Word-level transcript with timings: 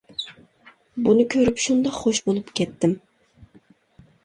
بۇنى 1.07 1.25
كۆرۈپ 1.35 1.61
شۇنداق 1.67 1.97
خوش 1.99 2.23
بولۇپ 2.31 2.51
كەتتىم. 2.61 2.99